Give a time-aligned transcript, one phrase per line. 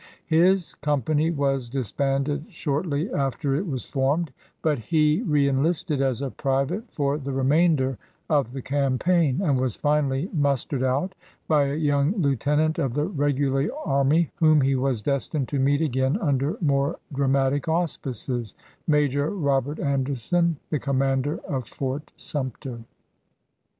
[0.25, 6.91] His company was disbanded shortly after it was formed, but he reenlisted as a private
[6.91, 11.13] for the remainder of the campaign, and was finally mus tered out
[11.47, 16.17] by a young lieutenant of the regular army whom he was destined to meet again
[16.19, 18.55] under more dramatic auspices—
[18.87, 22.79] Major Robert Ander son, the commander of Fort Sumter.